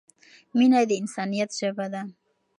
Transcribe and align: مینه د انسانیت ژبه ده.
مینه 0.57 0.79
د 0.89 0.91
انسانیت 1.01 1.49
ژبه 1.59 1.85
ده. 1.93 2.01